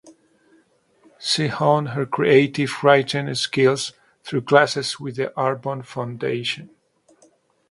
She 1.19 1.45
honed 1.49 1.89
her 1.89 2.07
creative 2.07 2.83
writing 2.83 3.31
skills 3.35 3.93
through 4.23 4.41
classes 4.41 4.99
with 4.99 5.15
the 5.17 5.27
Arvon 5.37 5.85
Foundation. 5.85 6.71